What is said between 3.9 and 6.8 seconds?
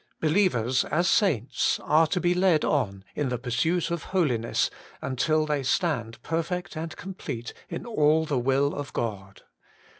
of holiness until they' stand perfect